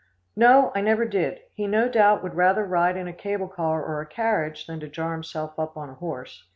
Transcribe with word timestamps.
"No, 0.35 0.71
I 0.73 0.81
never 0.81 1.05
did. 1.05 1.41
He 1.53 1.67
no 1.67 1.87
doubt 1.87 2.23
would 2.23 2.33
rather 2.33 2.63
ride 2.65 2.97
in 2.97 3.07
a 3.07 3.13
cable 3.13 3.47
car 3.47 3.85
or 3.85 4.01
a 4.01 4.05
carriage 4.07 4.65
than 4.65 4.79
to 4.79 4.87
jar 4.87 5.11
himself 5.11 5.59
up 5.59 5.77
on 5.77 5.91
a 5.91 5.93
horse. 5.93 6.47